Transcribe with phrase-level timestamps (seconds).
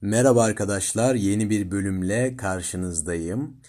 [0.00, 3.60] Merhaba arkadaşlar, yeni bir bölümle karşınızdayım.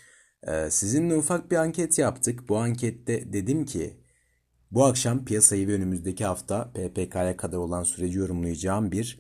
[0.48, 2.50] Ee, sizinle ufak bir anket yaptık.
[2.50, 3.98] Bu ankette dedim ki
[4.72, 9.20] bu akşam piyasayı ve önümüzdeki hafta PPK'ya kadar olan süreci yorumlayacağım bir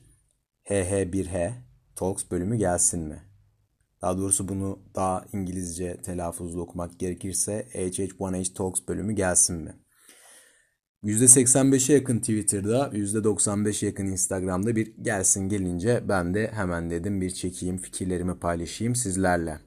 [0.65, 1.53] HH1H
[1.95, 3.21] Talks bölümü gelsin mi?
[4.01, 9.75] Daha doğrusu bunu daha İngilizce telaffuzlu okumak gerekirse HH1H Talks bölümü gelsin mi?
[11.07, 17.77] %85'e yakın Twitter'da, %95'e yakın Instagram'da bir gelsin gelince ben de hemen dedim bir çekeyim,
[17.77, 19.59] fikirlerimi paylaşayım sizlerle.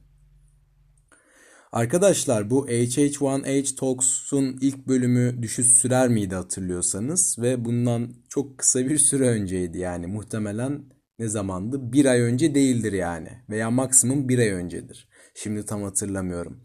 [1.73, 8.99] Arkadaşlar bu HH1H Talks'un ilk bölümü düşüş sürer miydi hatırlıyorsanız ve bundan çok kısa bir
[8.99, 10.83] süre önceydi yani muhtemelen
[11.19, 11.93] ne zamandı?
[11.93, 15.09] Bir ay önce değildir yani veya maksimum bir ay öncedir.
[15.35, 16.61] Şimdi tam hatırlamıyorum.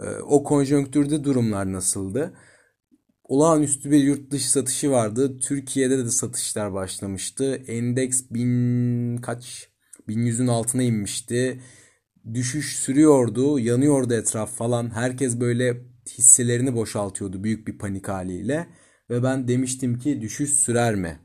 [0.00, 2.34] Ee, o konjonktürde durumlar nasıldı?
[3.30, 5.38] Olağanüstü bir yurt dışı satışı vardı.
[5.38, 7.54] Türkiye'de de satışlar başlamıştı.
[7.66, 9.68] Endeks bin kaç?
[10.08, 11.60] Bin yüzün altına inmişti.
[12.34, 13.58] Düşüş sürüyordu.
[13.58, 14.94] Yanıyordu etraf falan.
[14.94, 15.82] Herkes böyle
[16.18, 18.66] hisselerini boşaltıyordu büyük bir panik haliyle.
[19.10, 21.18] Ve ben demiştim ki düşüş sürer mi?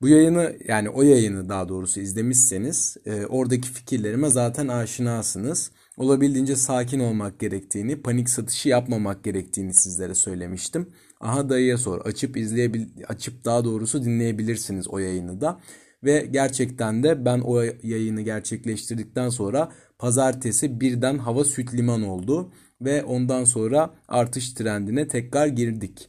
[0.00, 7.00] Bu yayını yani o yayını daha doğrusu izlemişseniz e, oradaki fikirlerime zaten aşinasınız olabildiğince sakin
[7.00, 10.88] olmak gerektiğini, panik satışı yapmamak gerektiğini sizlere söylemiştim.
[11.20, 12.00] Aha dayıya sor.
[12.06, 15.60] Açıp izleyebil açıp daha doğrusu dinleyebilirsiniz o yayını da.
[16.04, 23.04] Ve gerçekten de ben o yayını gerçekleştirdikten sonra pazartesi birden hava süt liman oldu ve
[23.04, 26.08] ondan sonra artış trendine tekrar girdik.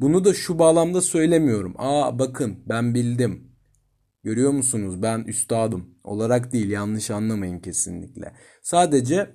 [0.00, 1.74] Bunu da şu bağlamda söylemiyorum.
[1.78, 3.49] Aa bakın ben bildim.
[4.22, 8.32] Görüyor musunuz ben üstadım olarak değil yanlış anlamayın kesinlikle.
[8.62, 9.30] Sadece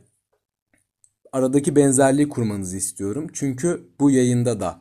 [1.31, 3.27] aradaki benzerliği kurmanızı istiyorum.
[3.33, 4.79] Çünkü bu yayında da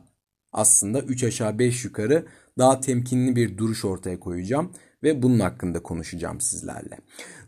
[0.51, 2.25] aslında 3 aşağı 5 yukarı
[2.57, 4.71] daha temkinli bir duruş ortaya koyacağım
[5.03, 6.97] ve bunun hakkında konuşacağım sizlerle.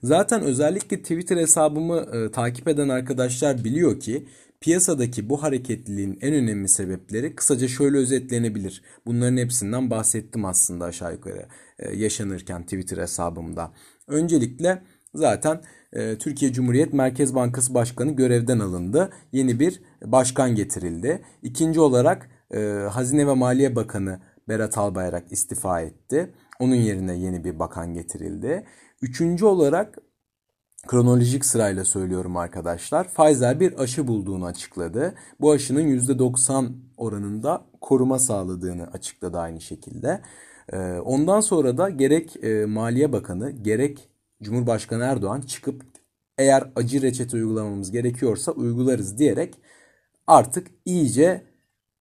[0.04, 4.28] Zaten özellikle Twitter hesabımı e, takip eden arkadaşlar biliyor ki
[4.62, 8.82] piyasadaki bu hareketliliğin en önemli sebepleri kısaca şöyle özetlenebilir.
[9.06, 11.48] Bunların hepsinden bahsettim aslında aşağı yukarı
[11.80, 13.74] e, yaşanırken Twitter hesabımda.
[14.08, 15.62] Öncelikle zaten
[15.94, 19.10] e, Türkiye Cumhuriyet Merkez Bankası Başkanı görevden alındı.
[19.32, 21.22] Yeni bir başkan getirildi.
[21.44, 22.60] İkinci olarak e,
[22.92, 24.20] Hazine ve Maliye Bakanı
[24.50, 26.34] Berat Albayrak istifa etti.
[26.60, 28.66] Onun yerine yeni bir bakan getirildi.
[29.02, 29.98] Üçüncü olarak
[30.88, 33.14] kronolojik sırayla söylüyorum arkadaşlar.
[33.14, 35.16] Pfizer bir aşı bulduğunu açıkladı.
[35.42, 40.22] Bu aşının %90 oranında koruma sağladığını açıkladı aynı şekilde.
[40.74, 44.10] Ee, ondan sonra da gerek e, Maliye Bakanı gerek
[44.44, 45.84] Cumhurbaşkanı Erdoğan çıkıp
[46.38, 49.56] eğer acı reçete uygulamamız gerekiyorsa uygularız diyerek
[50.28, 51.44] artık iyice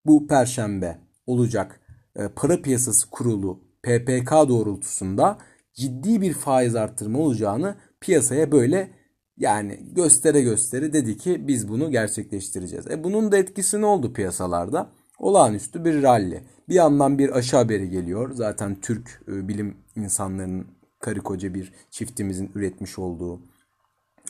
[0.06, 1.80] bu perşembe olacak
[2.16, 5.38] e, para piyasası kurulu PPK doğrultusunda
[5.74, 8.90] ciddi bir faiz arttırma olacağını piyasaya böyle
[9.36, 12.90] yani göstere göstere dedi ki biz bunu gerçekleştireceğiz.
[12.90, 14.90] E bunun da etkisi ne oldu piyasalarda?
[15.18, 16.40] Olağanüstü bir rally.
[16.68, 18.30] Bir yandan bir aşı haberi geliyor.
[18.34, 20.66] Zaten Türk e, bilim insanlarının
[21.00, 23.40] karı koca bir çiftimizin üretmiş olduğu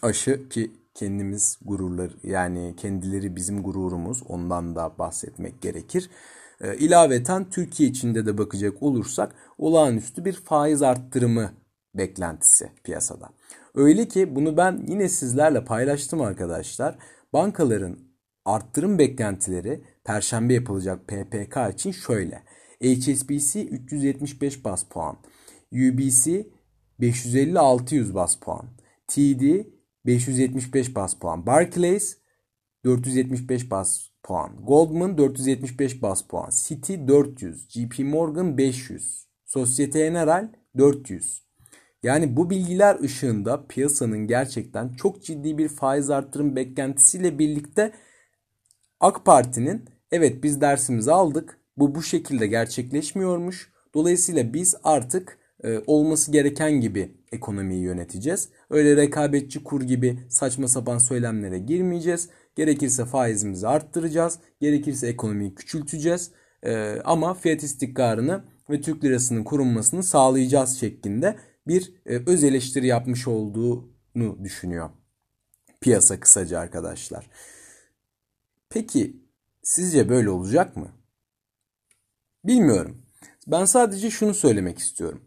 [0.03, 6.11] aşı ki kendimiz gururlar yani kendileri bizim gururumuz ondan da bahsetmek gerekir.
[6.61, 11.53] E, ilaveten Türkiye içinde de bakacak olursak olağanüstü bir faiz arttırımı
[11.95, 13.31] beklentisi piyasada.
[13.77, 16.99] Öyle ki bunu ben yine sizlerle paylaştım arkadaşlar.
[17.33, 17.99] Bankaların
[18.45, 22.43] arttırım beklentileri perşembe yapılacak PPK için şöyle.
[22.83, 25.17] HSBC 375 bas puan.
[25.73, 26.47] UBC
[27.01, 28.67] 550-600 bas puan.
[29.09, 29.43] TD
[30.07, 31.47] 575 bas puan.
[31.47, 32.19] Barclays
[32.85, 34.57] 475 bas puan.
[34.67, 36.51] Goldman 475 bas puan.
[36.51, 37.69] Citi 400.
[37.69, 39.27] JP Morgan 500.
[39.45, 41.46] Societe General 400.
[42.07, 47.93] Yani bu bilgiler ışığında piyasanın gerçekten çok ciddi bir faiz arttırım beklentisiyle birlikte
[49.01, 51.59] AK Parti'nin evet biz dersimizi aldık.
[51.77, 53.73] Bu bu şekilde gerçekleşmiyormuş.
[53.95, 58.49] Dolayısıyla biz artık e, olması gereken gibi ekonomiyi yöneteceğiz.
[58.71, 62.29] Öyle rekabetçi kur gibi saçma sapan söylemlere girmeyeceğiz.
[62.57, 64.39] Gerekirse faizimizi arttıracağız.
[64.61, 66.31] Gerekirse ekonomiyi küçülteceğiz.
[66.63, 71.37] E, ama fiyat istikrarını ve Türk lirasının korunmasını sağlayacağız şeklinde
[71.67, 74.91] bir e, öz eleştiri yapmış olduğunu düşünüyor.
[75.81, 77.31] Piyasa kısaca arkadaşlar.
[78.69, 79.17] Peki
[79.63, 80.89] sizce böyle olacak mı?
[82.45, 83.03] Bilmiyorum.
[83.47, 85.23] Ben sadece şunu söylemek istiyorum.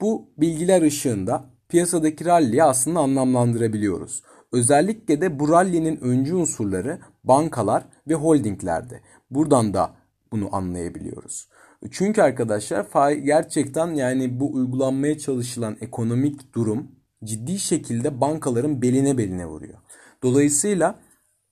[0.00, 4.22] Bu bilgiler ışığında piyasadaki rally'yi aslında anlamlandırabiliyoruz.
[4.52, 9.00] Özellikle de bu rally'nin öncü unsurları bankalar ve holdinglerde.
[9.30, 9.94] Buradan da
[10.32, 11.48] bunu anlayabiliyoruz.
[11.90, 16.90] Çünkü arkadaşlar gerçekten yani bu uygulanmaya çalışılan ekonomik durum
[17.24, 19.78] ciddi şekilde bankaların beline beline vuruyor.
[20.22, 20.98] Dolayısıyla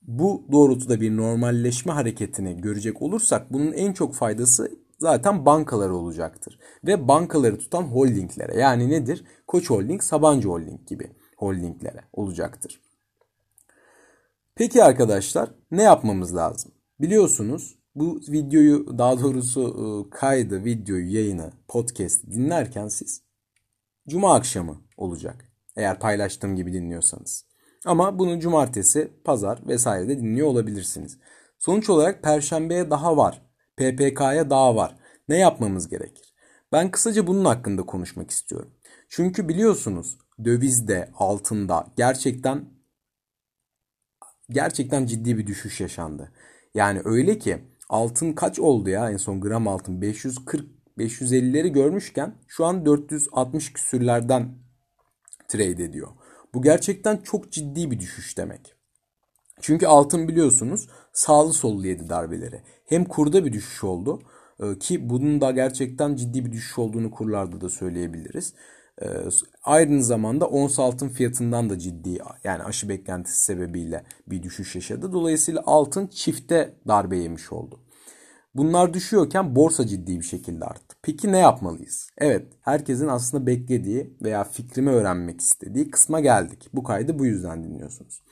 [0.01, 6.59] bu doğrultuda bir normalleşme hareketini görecek olursak bunun en çok faydası zaten bankalara olacaktır.
[6.85, 9.23] Ve bankaları tutan holdinglere yani nedir?
[9.47, 12.81] Koç Holding, Sabancı Holding gibi holdinglere olacaktır.
[14.55, 16.71] Peki arkadaşlar ne yapmamız lazım?
[16.99, 23.23] Biliyorsunuz bu videoyu daha doğrusu ıı, kaydı, videoyu, yayını, podcast dinlerken siz
[24.09, 25.51] cuma akşamı olacak.
[25.75, 27.45] Eğer paylaştığım gibi dinliyorsanız.
[27.85, 31.17] Ama bunu cumartesi, pazar vesairede dinliyor olabilirsiniz.
[31.59, 33.41] Sonuç olarak perşembeye daha var.
[33.77, 34.95] PPK'ya daha var.
[35.29, 36.33] Ne yapmamız gerekir?
[36.71, 38.71] Ben kısaca bunun hakkında konuşmak istiyorum.
[39.09, 42.65] Çünkü biliyorsunuz dövizde, altında gerçekten
[44.49, 46.31] gerçekten ciddi bir düşüş yaşandı.
[46.73, 50.65] Yani öyle ki altın kaç oldu ya en son gram altın 540
[50.97, 54.55] 550'leri görmüşken şu an 460 küsürlerden
[55.47, 56.07] trade ediyor.
[56.53, 58.75] Bu gerçekten çok ciddi bir düşüş demek.
[59.61, 62.61] Çünkü altın biliyorsunuz sağlı sollu yedi darbeleri.
[62.85, 64.21] Hem kurda bir düşüş oldu
[64.59, 68.53] e, ki bunun da gerçekten ciddi bir düşüş olduğunu kurlarda da söyleyebiliriz.
[69.01, 69.05] E,
[69.63, 75.13] aynı zamanda ons altın fiyatından da ciddi yani aşı beklentisi sebebiyle bir düşüş yaşadı.
[75.13, 77.79] Dolayısıyla altın çifte darbe yemiş oldu.
[78.55, 80.95] Bunlar düşüyorken borsa ciddi bir şekilde arttı.
[81.01, 82.09] Peki ne yapmalıyız?
[82.17, 86.69] Evet, herkesin aslında beklediği veya fikrimi öğrenmek istediği kısma geldik.
[86.73, 88.23] Bu kaydı bu yüzden dinliyorsunuz.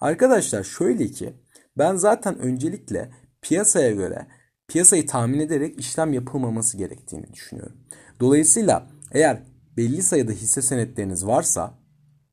[0.00, 1.34] Arkadaşlar şöyle ki
[1.78, 3.10] ben zaten öncelikle
[3.42, 4.26] piyasaya göre
[4.68, 7.76] piyasayı tahmin ederek işlem yapılmaması gerektiğini düşünüyorum.
[8.20, 9.42] Dolayısıyla eğer
[9.78, 11.74] belli sayıda hisse senetleriniz varsa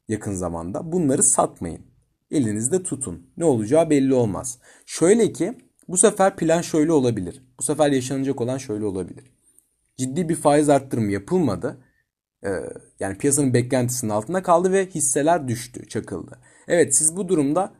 [0.07, 1.81] yakın zamanda bunları satmayın.
[2.31, 3.29] Elinizde tutun.
[3.37, 4.59] Ne olacağı belli olmaz.
[4.85, 5.57] Şöyle ki
[5.87, 7.43] bu sefer plan şöyle olabilir.
[7.59, 9.31] Bu sefer yaşanacak olan şöyle olabilir.
[9.97, 11.77] Ciddi bir faiz arttırımı yapılmadı.
[12.45, 12.49] Ee,
[12.99, 16.39] yani piyasanın beklentisinin altında kaldı ve hisseler düştü, çakıldı.
[16.67, 17.73] Evet siz bu durumda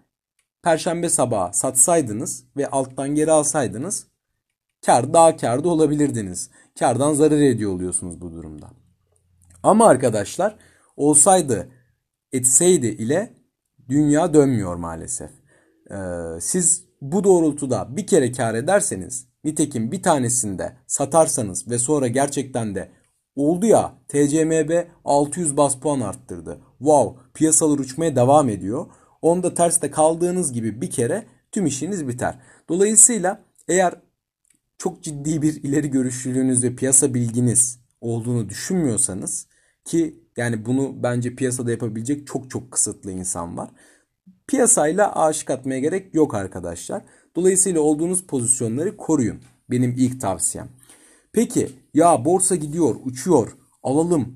[0.63, 4.07] perşembe sabahı satsaydınız ve alttan geri alsaydınız
[4.85, 6.49] kar daha karda olabilirdiniz.
[6.79, 8.84] Kardan zarar ediyor oluyorsunuz bu durumda.
[9.65, 10.55] Ama arkadaşlar
[10.97, 11.69] olsaydı
[12.31, 13.33] etseydi ile
[13.89, 15.31] dünya dönmüyor maalesef.
[15.91, 15.95] Ee,
[16.39, 22.91] siz bu doğrultuda bir kere kar ederseniz nitekim bir tanesinde satarsanız ve sonra gerçekten de
[23.35, 26.61] oldu ya TCMB 600 bas puan arttırdı.
[26.77, 28.85] Wow piyasalar uçmaya devam ediyor.
[29.21, 32.39] Onda terste kaldığınız gibi bir kere tüm işiniz biter.
[32.69, 33.95] Dolayısıyla eğer
[34.77, 39.47] çok ciddi bir ileri görüşlülüğünüz ve piyasa bilginiz olduğunu düşünmüyorsanız
[39.85, 43.69] ki yani bunu bence piyasada yapabilecek çok çok kısıtlı insan var.
[44.47, 47.03] Piyasayla aşık atmaya gerek yok arkadaşlar.
[47.35, 49.39] Dolayısıyla olduğunuz pozisyonları koruyun.
[49.71, 50.69] Benim ilk tavsiyem.
[51.33, 53.51] Peki ya borsa gidiyor, uçuyor,
[53.83, 54.35] alalım.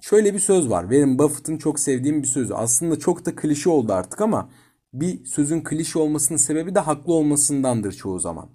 [0.00, 0.82] Şöyle bir söz var.
[0.82, 2.54] Warren Buffett'ın çok sevdiğim bir sözü.
[2.54, 4.50] Aslında çok da klişe oldu artık ama
[4.92, 8.48] bir sözün klişe olmasının sebebi de haklı olmasındandır çoğu zaman.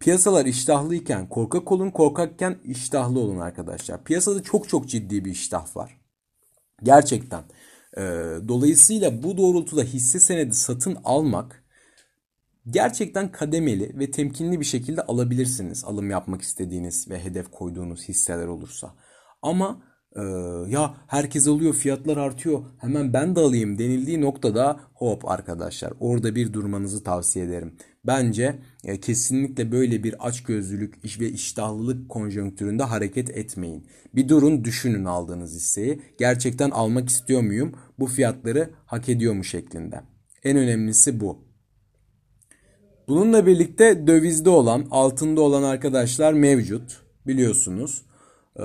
[0.00, 4.04] Piyasalar iştahlıyken korkak olun, korkakken iştahlı olun arkadaşlar.
[4.04, 6.00] Piyasada çok çok ciddi bir iştah var.
[6.82, 7.44] Gerçekten.
[7.96, 8.00] Ee,
[8.48, 11.64] dolayısıyla bu doğrultuda hisse senedi satın almak
[12.70, 15.84] gerçekten kademeli ve temkinli bir şekilde alabilirsiniz.
[15.84, 18.94] Alım yapmak istediğiniz ve hedef koyduğunuz hisseler olursa.
[19.42, 19.82] Ama
[20.16, 20.20] ee,
[20.68, 26.52] ya herkes alıyor fiyatlar artıyor hemen ben de alayım denildiği noktada hop arkadaşlar orada bir
[26.52, 27.76] durmanızı tavsiye ederim.
[28.04, 33.86] Bence e, kesinlikle böyle bir açgözlülük iş ve iştahlılık konjonktüründe hareket etmeyin.
[34.14, 36.02] Bir durun düşünün aldığınız hisseyi.
[36.18, 37.72] Gerçekten almak istiyor muyum?
[37.98, 40.00] Bu fiyatları hak ediyor mu şeklinde.
[40.44, 41.38] En önemlisi bu.
[43.08, 48.02] Bununla birlikte dövizde olan, altında olan arkadaşlar mevcut biliyorsunuz.
[48.56, 48.62] Ee,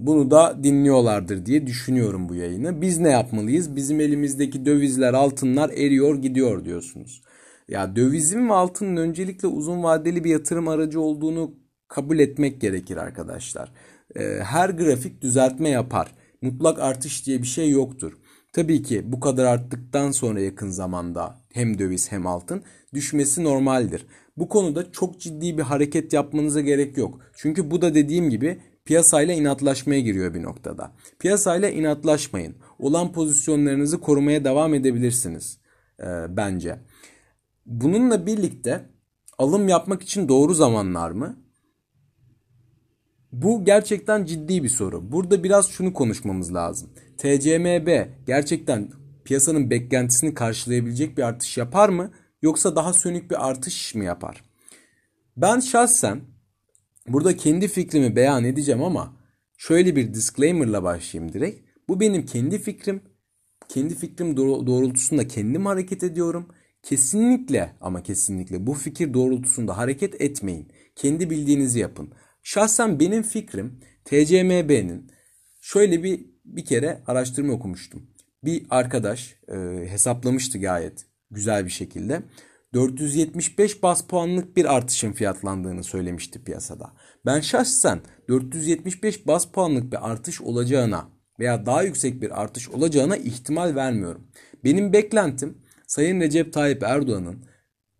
[0.00, 2.80] bunu da dinliyorlardır diye düşünüyorum bu yayını.
[2.80, 3.76] Biz ne yapmalıyız?
[3.76, 7.22] Bizim elimizdeki dövizler, altınlar eriyor gidiyor diyorsunuz.
[7.68, 11.54] Ya dövizin ve altının öncelikle uzun vadeli bir yatırım aracı olduğunu
[11.88, 13.72] kabul etmek gerekir arkadaşlar.
[14.16, 16.14] Ee, her grafik düzeltme yapar.
[16.42, 18.12] Mutlak artış diye bir şey yoktur.
[18.52, 22.62] Tabii ki bu kadar arttıktan sonra yakın zamanda hem döviz hem altın
[22.94, 24.06] düşmesi normaldir.
[24.36, 27.20] Bu konuda çok ciddi bir hareket yapmanıza gerek yok.
[27.36, 30.92] Çünkü bu da dediğim gibi piyasayla inatlaşmaya giriyor bir noktada.
[31.18, 32.54] Piyasayla inatlaşmayın.
[32.78, 35.58] Olan pozisyonlarınızı korumaya devam edebilirsiniz
[36.00, 36.06] e,
[36.36, 36.78] bence.
[37.66, 38.90] Bununla birlikte
[39.38, 41.36] alım yapmak için doğru zamanlar mı?
[43.32, 45.12] Bu gerçekten ciddi bir soru.
[45.12, 46.90] Burada biraz şunu konuşmamız lazım.
[47.18, 48.90] TCMB gerçekten
[49.24, 52.10] piyasanın beklentisini karşılayabilecek bir artış yapar mı?
[52.42, 54.44] Yoksa daha sönük bir artış mı yapar?
[55.36, 56.20] Ben şahsen
[57.08, 59.16] burada kendi fikrimi beyan edeceğim ama
[59.58, 61.68] şöyle bir disclaimer'la başlayayım direkt.
[61.88, 63.02] Bu benim kendi fikrim
[63.68, 66.48] kendi fikrim doğrultusunda kendim hareket ediyorum.
[66.86, 70.68] Kesinlikle ama kesinlikle bu fikir doğrultusunda hareket etmeyin.
[70.96, 72.12] Kendi bildiğinizi yapın.
[72.42, 75.10] Şahsen benim fikrim TCMB'nin
[75.60, 78.10] şöyle bir bir kere araştırma okumuştum.
[78.44, 79.56] Bir arkadaş e,
[79.88, 82.22] hesaplamıştı gayet güzel bir şekilde.
[82.74, 86.92] 475 bas puanlık bir artışın fiyatlandığını söylemişti piyasada.
[87.26, 93.74] Ben şahsen 475 bas puanlık bir artış olacağına veya daha yüksek bir artış olacağına ihtimal
[93.74, 94.28] vermiyorum.
[94.64, 97.44] Benim beklentim Sayın Recep Tayyip Erdoğan'ın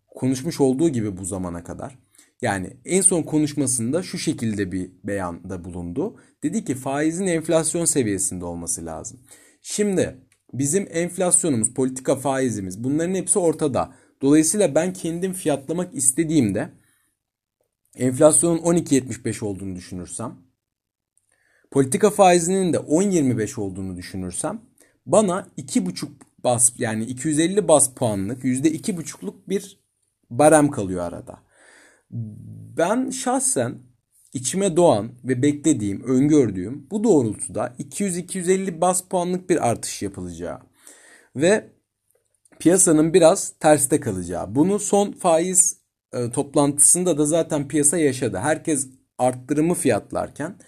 [0.07, 1.99] konuşmuş olduğu gibi bu zamana kadar
[2.41, 6.19] yani en son konuşmasında şu şekilde bir beyanda bulundu.
[6.43, 9.19] Dedi ki faizin enflasyon seviyesinde olması lazım.
[9.61, 10.17] Şimdi
[10.53, 13.93] bizim enflasyonumuz, politika faizimiz bunların hepsi ortada.
[14.21, 16.69] Dolayısıyla ben kendim fiyatlamak istediğimde
[17.95, 20.35] enflasyonun 12.75 olduğunu düşünürsem,
[21.71, 24.61] politika faizinin de 10.25 olduğunu düşünürsem
[25.07, 26.07] bana 2.5
[26.43, 29.79] bas yani 250 bas puanlık %2.5'luk bir
[30.29, 31.39] barem kalıyor arada.
[32.77, 33.77] Ben şahsen
[34.33, 40.59] içime doğan ve beklediğim, öngördüğüm bu doğrultuda 200-250 bas puanlık bir artış yapılacağı
[41.35, 41.69] ve
[42.59, 44.55] piyasanın biraz terste kalacağı.
[44.55, 45.77] Bunu son faiz
[46.13, 48.37] e, toplantısında da zaten piyasa yaşadı.
[48.37, 48.87] Herkes
[49.17, 50.59] arttırımı fiyatlarken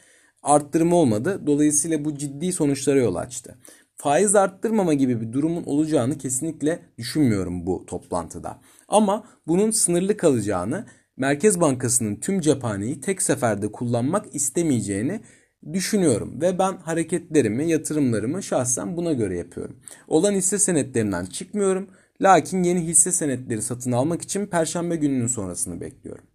[0.43, 1.41] arttırım olmadı.
[1.47, 3.57] Dolayısıyla bu ciddi sonuçlara yol açtı.
[4.01, 8.61] Faiz arttırmama gibi bir durumun olacağını kesinlikle düşünmüyorum bu toplantıda.
[8.87, 10.85] Ama bunun sınırlı kalacağını
[11.17, 15.21] Merkez Bankası'nın tüm cephaneyi tek seferde kullanmak istemeyeceğini
[15.73, 19.79] düşünüyorum ve ben hareketlerimi, yatırımlarımı şahsen buna göre yapıyorum.
[20.07, 21.89] Olan hisse senetlerinden çıkmıyorum.
[22.21, 26.25] Lakin yeni hisse senetleri satın almak için perşembe gününün sonrasını bekliyorum.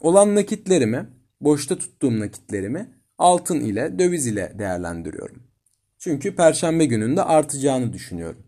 [0.00, 1.06] Olan nakitlerimi,
[1.40, 5.53] boşta tuttuğum nakitlerimi altın ile, döviz ile değerlendiriyorum.
[6.04, 8.42] Çünkü perşembe gününde artacağını düşünüyorum.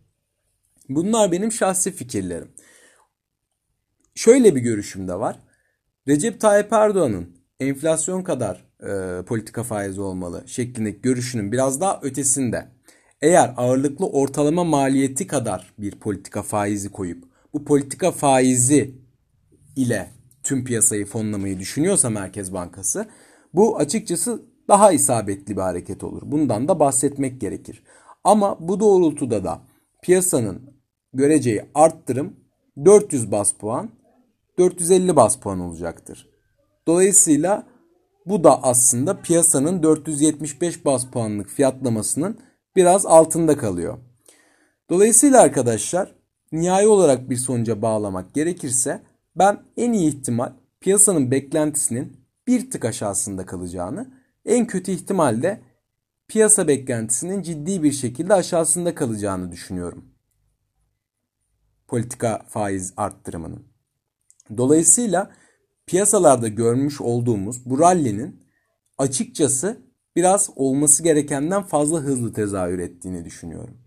[0.88, 2.48] Bunlar benim şahsi fikirlerim.
[4.14, 5.40] Şöyle bir görüşüm de var.
[6.08, 12.68] Recep Tayyip Erdoğan'ın enflasyon kadar e, politika faizi olmalı şeklindeki görüşünün biraz daha ötesinde.
[13.22, 18.94] Eğer ağırlıklı ortalama maliyeti kadar bir politika faizi koyup bu politika faizi
[19.76, 20.10] ile
[20.42, 23.08] tüm piyasayı fonlamayı düşünüyorsa Merkez Bankası
[23.54, 26.22] bu açıkçası daha isabetli bir hareket olur.
[26.24, 27.82] Bundan da bahsetmek gerekir.
[28.24, 29.60] Ama bu doğrultuda da
[30.02, 30.70] piyasanın
[31.12, 32.36] göreceği arttırım
[32.84, 33.90] 400 bas puan
[34.58, 36.28] 450 bas puan olacaktır.
[36.86, 37.66] Dolayısıyla
[38.26, 42.38] bu da aslında piyasanın 475 bas puanlık fiyatlamasının
[42.76, 43.98] biraz altında kalıyor.
[44.90, 46.14] Dolayısıyla arkadaşlar
[46.52, 49.02] nihai olarak bir sonuca bağlamak gerekirse
[49.36, 54.15] ben en iyi ihtimal piyasanın beklentisinin bir tık aşağısında kalacağını,
[54.46, 55.60] en kötü ihtimalle
[56.28, 60.04] piyasa beklentisinin ciddi bir şekilde aşağısında kalacağını düşünüyorum.
[61.88, 63.66] Politika faiz arttırımının.
[64.56, 65.30] Dolayısıyla
[65.86, 68.44] piyasalarda görmüş olduğumuz bu rally'nin
[68.98, 69.78] açıkçası
[70.16, 73.78] biraz olması gerekenden fazla hızlı tezahür ettiğini düşünüyorum.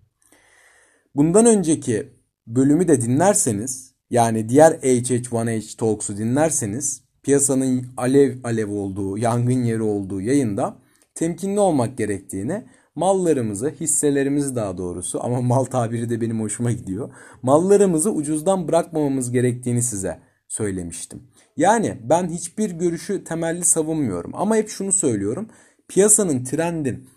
[1.15, 2.13] Bundan önceki
[2.47, 10.21] bölümü de dinlerseniz yani diğer HH1H Talks'u dinlerseniz piyasanın alev alev olduğu, yangın yeri olduğu
[10.21, 10.77] yayında
[11.15, 12.63] temkinli olmak gerektiğini,
[12.95, 17.13] mallarımızı, hisselerimizi daha doğrusu ama mal tabiri de benim hoşuma gidiyor.
[17.41, 21.23] Mallarımızı ucuzdan bırakmamamız gerektiğini size söylemiştim.
[21.57, 25.49] Yani ben hiçbir görüşü temelli savunmuyorum ama hep şunu söylüyorum.
[25.87, 27.09] Piyasanın trendin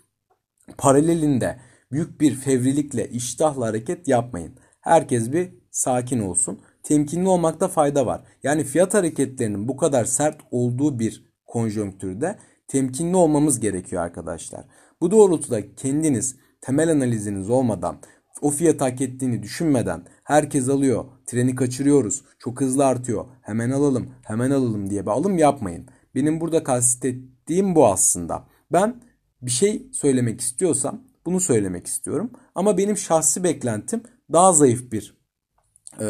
[0.77, 1.59] paralelinde
[1.91, 4.53] büyük bir fevrilikle, iştahla hareket yapmayın.
[4.81, 6.59] Herkes bir sakin olsun.
[6.83, 8.23] Temkinli olmakta fayda var.
[8.43, 12.37] Yani fiyat hareketlerinin bu kadar sert olduğu bir konjonktürde
[12.67, 14.65] temkinli olmamız gerekiyor arkadaşlar.
[15.01, 17.97] Bu doğrultuda kendiniz temel analiziniz olmadan
[18.41, 24.51] o fiyat hak ettiğini düşünmeden herkes alıyor, treni kaçırıyoruz, çok hızlı artıyor, hemen alalım, hemen
[24.51, 25.87] alalım diye bir alım yapmayın.
[26.15, 28.47] Benim burada kastettiğim bu aslında.
[28.71, 29.01] Ben
[29.41, 32.31] bir şey söylemek istiyorsam bunu söylemek istiyorum.
[32.55, 35.22] Ama benim şahsi beklentim daha zayıf bir
[35.99, 36.07] e,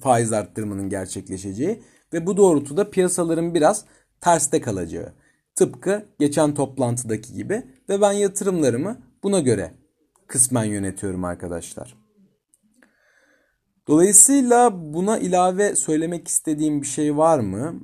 [0.00, 3.84] faiz arttırmanın gerçekleşeceği ve bu doğrultuda piyasaların biraz
[4.20, 5.12] terste kalacağı.
[5.54, 9.74] Tıpkı geçen toplantıdaki gibi ve ben yatırımlarımı buna göre
[10.26, 12.02] kısmen yönetiyorum arkadaşlar.
[13.88, 17.80] Dolayısıyla buna ilave söylemek istediğim bir şey var mı?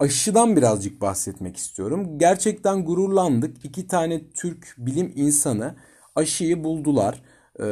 [0.00, 2.18] Aşıdan birazcık bahsetmek istiyorum.
[2.18, 3.64] Gerçekten gururlandık.
[3.64, 5.76] İki tane Türk bilim insanı
[6.14, 7.22] aşıyı buldular.
[7.60, 7.64] Ee,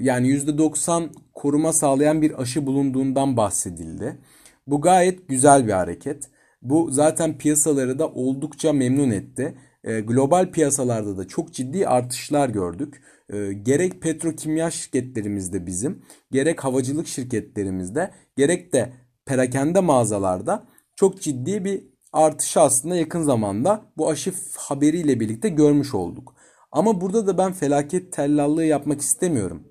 [0.00, 4.18] yani %90 koruma sağlayan bir aşı bulunduğundan bahsedildi.
[4.66, 6.30] Bu gayet güzel bir hareket.
[6.62, 9.54] Bu zaten piyasaları da oldukça memnun etti.
[9.84, 13.02] e, global piyasalarda da çok ciddi artışlar gördük.
[13.32, 18.92] E, gerek petrokimya şirketlerimizde bizim, gerek havacılık şirketlerimizde, gerek de
[19.26, 26.34] perakende mağazalarda çok ciddi bir artışı aslında yakın zamanda bu aşı haberiyle birlikte görmüş olduk.
[26.72, 29.62] Ama burada da ben felaket tellallığı yapmak istemiyorum.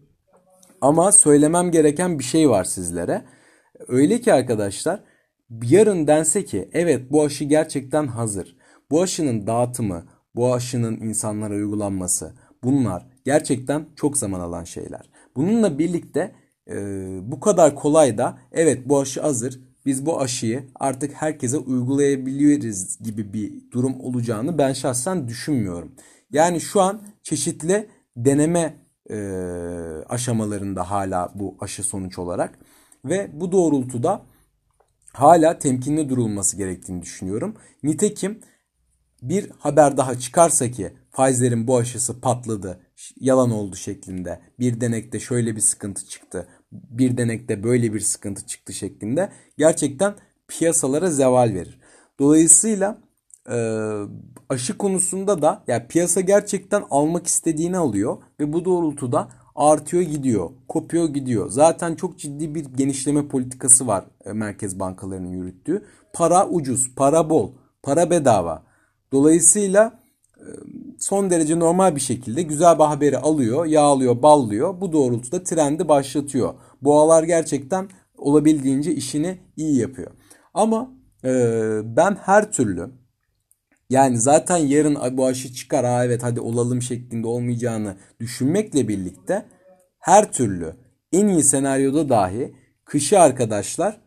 [0.81, 3.25] Ama söylemem gereken bir şey var sizlere.
[3.87, 5.03] Öyle ki arkadaşlar
[5.63, 8.57] yarın dense ki evet bu aşı gerçekten hazır.
[8.91, 10.05] Bu aşının dağıtımı,
[10.35, 15.09] bu aşının insanlara uygulanması bunlar gerçekten çok zaman alan şeyler.
[15.35, 16.35] Bununla birlikte
[16.69, 16.75] e,
[17.31, 23.33] bu kadar kolay da evet bu aşı hazır biz bu aşıyı artık herkese uygulayabiliriz gibi
[23.33, 25.91] bir durum olacağını ben şahsen düşünmüyorum.
[26.31, 28.77] Yani şu an çeşitli deneme
[29.09, 29.17] e,
[30.09, 32.59] aşamalarında hala bu aşı sonuç olarak
[33.05, 34.21] ve bu doğrultuda
[35.13, 37.55] hala temkinli durulması gerektiğini düşünüyorum.
[37.83, 38.39] Nitekim
[39.21, 42.79] bir haber daha çıkarsa ki Pfizer'in bu aşısı patladı,
[43.19, 44.39] yalan oldu şeklinde.
[44.59, 50.15] Bir denekte şöyle bir sıkıntı çıktı, bir denekte böyle bir sıkıntı çıktı şeklinde gerçekten
[50.47, 51.79] piyasalara zeval verir.
[52.19, 53.01] Dolayısıyla
[54.49, 61.09] aşı konusunda da yani piyasa gerçekten almak istediğini alıyor ve bu doğrultuda artıyor gidiyor, kopuyor
[61.09, 61.49] gidiyor.
[61.49, 65.85] Zaten çok ciddi bir genişleme politikası var e, merkez bankalarının yürüttüğü.
[66.13, 67.51] Para ucuz, para bol,
[67.83, 68.63] para bedava.
[69.11, 69.99] Dolayısıyla
[70.37, 70.45] e,
[70.99, 74.81] son derece normal bir şekilde güzel bir haberi alıyor, yağlıyor, ballıyor.
[74.81, 76.53] Bu doğrultuda trendi başlatıyor.
[76.81, 80.11] Boğalar gerçekten olabildiğince işini iyi yapıyor.
[80.53, 80.91] Ama
[81.23, 81.31] e,
[81.83, 83.00] ben her türlü
[83.91, 89.45] yani zaten yarın bu aşı çıkar ha evet hadi olalım şeklinde olmayacağını düşünmekle birlikte
[89.99, 90.75] her türlü
[91.11, 92.55] en iyi senaryoda dahi
[92.85, 94.01] kışı arkadaşlar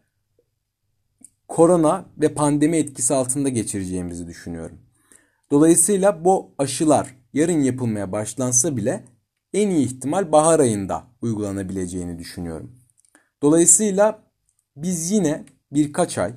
[1.48, 4.78] korona ve pandemi etkisi altında geçireceğimizi düşünüyorum.
[5.50, 9.04] Dolayısıyla bu aşılar yarın yapılmaya başlansa bile
[9.52, 12.72] en iyi ihtimal bahar ayında uygulanabileceğini düşünüyorum.
[13.42, 14.22] Dolayısıyla
[14.76, 16.34] biz yine birkaç ay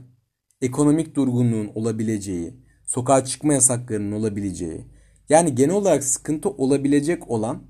[0.61, 4.85] ekonomik durgunluğun olabileceği, sokağa çıkma yasaklarının olabileceği,
[5.29, 7.63] yani genel olarak sıkıntı olabilecek olan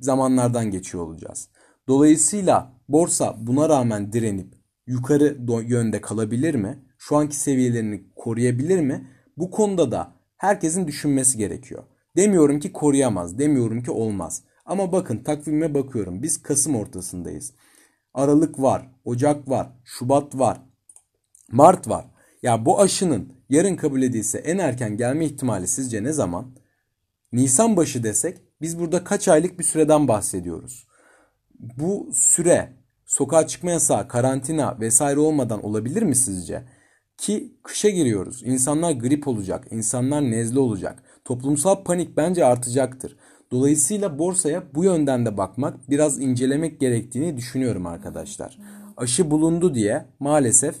[0.00, 1.48] zamanlardan geçiyor olacağız.
[1.88, 4.54] Dolayısıyla borsa buna rağmen direnip
[4.86, 6.84] yukarı yönde kalabilir mi?
[6.98, 9.08] Şu anki seviyelerini koruyabilir mi?
[9.36, 11.84] Bu konuda da herkesin düşünmesi gerekiyor.
[12.16, 14.42] Demiyorum ki koruyamaz, demiyorum ki olmaz.
[14.64, 16.22] Ama bakın takvime bakıyorum.
[16.22, 17.54] Biz Kasım ortasındayız.
[18.14, 20.60] Aralık var, Ocak var, Şubat var,
[21.50, 22.11] Mart var.
[22.42, 26.46] Ya bu aşının yarın kabul edilse en erken gelme ihtimali sizce ne zaman?
[27.32, 30.86] Nisan başı desek biz burada kaç aylık bir süreden bahsediyoruz.
[31.60, 32.72] Bu süre
[33.06, 36.64] sokağa çıkma yasağı, karantina vesaire olmadan olabilir mi sizce?
[37.18, 38.42] Ki kışa giriyoruz.
[38.42, 41.02] İnsanlar grip olacak, insanlar nezle olacak.
[41.24, 43.16] Toplumsal panik bence artacaktır.
[43.50, 48.58] Dolayısıyla borsaya bu yönden de bakmak, biraz incelemek gerektiğini düşünüyorum arkadaşlar.
[48.96, 50.74] Aşı bulundu diye maalesef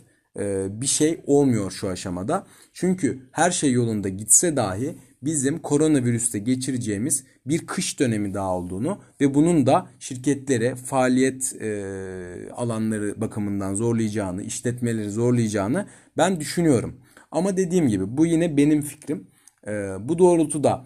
[0.80, 2.46] bir şey olmuyor şu aşamada.
[2.72, 9.34] Çünkü her şey yolunda gitse dahi bizim koronavirüste geçireceğimiz bir kış dönemi daha olduğunu ve
[9.34, 17.00] bunun da şirketlere faaliyet e, alanları bakımından zorlayacağını, işletmeleri zorlayacağını ben düşünüyorum.
[17.30, 19.26] Ama dediğim gibi bu yine benim fikrim.
[19.66, 20.84] E, bu doğrultuda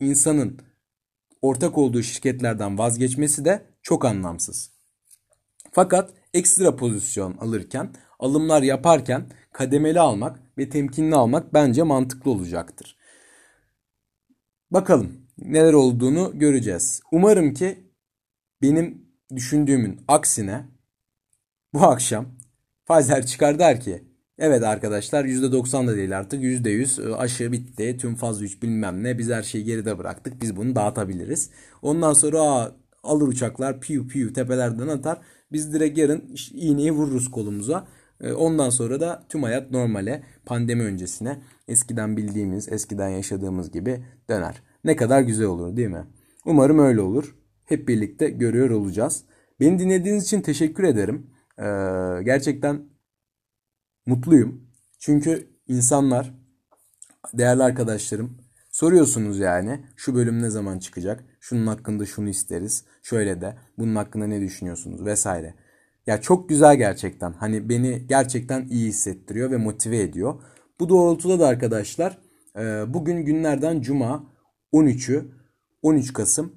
[0.00, 0.58] insanın
[1.42, 4.70] ortak olduğu şirketlerden vazgeçmesi de çok anlamsız.
[5.72, 12.96] Fakat ekstra pozisyon alırken, alımlar yaparken kademeli almak ve temkinli almak bence mantıklı olacaktır.
[14.70, 17.00] Bakalım neler olduğunu göreceğiz.
[17.12, 17.90] Umarım ki
[18.62, 20.64] benim düşündüğümün aksine
[21.74, 22.26] bu akşam
[22.86, 24.04] Pfizer çıkar der ki
[24.38, 29.18] evet arkadaşlar %90 da değil artık %100 e, aşı bitti tüm faz 3 bilmem ne
[29.18, 31.50] biz her şeyi geride bıraktık biz bunu dağıtabiliriz.
[31.82, 35.18] Ondan sonra aa, alır uçaklar piyu piyu tepelerden atar
[35.52, 37.88] biz direkt yarın iğneyi vururuz kolumuza.
[38.20, 44.62] E, ondan sonra da tüm hayat normale, pandemi öncesine, eskiden bildiğimiz, eskiden yaşadığımız gibi döner.
[44.84, 46.04] Ne kadar güzel olur değil mi?
[46.44, 47.36] Umarım öyle olur.
[47.64, 49.24] Hep birlikte görüyor olacağız.
[49.60, 51.30] Beni dinlediğiniz için teşekkür ederim.
[51.58, 51.62] Ee,
[52.24, 52.82] gerçekten
[54.06, 54.70] mutluyum.
[54.98, 56.34] Çünkü insanlar,
[57.34, 58.38] değerli arkadaşlarım
[58.70, 61.24] soruyorsunuz yani şu bölüm ne zaman çıkacak?
[61.40, 62.84] Şunun hakkında şunu isteriz.
[63.02, 65.54] Şöyle de bunun hakkında ne düşünüyorsunuz vesaire.
[66.06, 67.32] Ya çok güzel gerçekten.
[67.32, 70.34] Hani beni gerçekten iyi hissettiriyor ve motive ediyor.
[70.80, 72.18] Bu doğrultuda da arkadaşlar
[72.58, 74.24] e, bugün günlerden cuma
[74.72, 75.24] 13'ü
[75.82, 76.52] 13 Kasım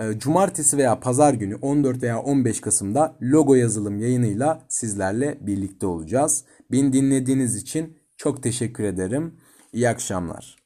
[0.00, 6.44] e, cumartesi veya pazar günü 14 veya 15 Kasım'da logo yazılım yayınıyla sizlerle birlikte olacağız.
[6.72, 9.34] Beni dinlediğiniz için çok teşekkür ederim.
[9.72, 10.59] İyi akşamlar.